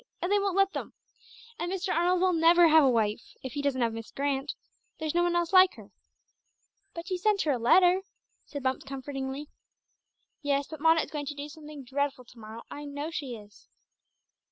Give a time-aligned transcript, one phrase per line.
[0.19, 0.93] They won't let them.
[1.59, 1.93] And Mr.
[1.93, 4.55] Arnold will never have a wife, if he doesn't have Miss Grant.
[4.99, 5.91] There's no one else like her."
[6.95, 8.01] "But you sent her a letter,"
[8.43, 9.49] said Bumps comfortingly.
[10.41, 12.63] "Yes, but Mona is going to do something dreadful to morrow.
[12.71, 13.67] I know she is."